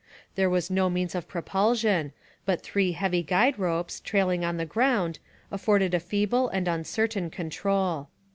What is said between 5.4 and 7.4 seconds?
afforded a feeble and uncertain